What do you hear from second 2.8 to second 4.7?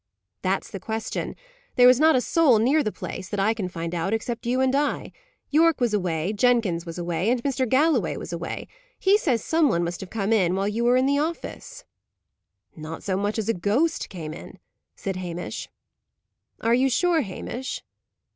the place, that I can find out, except you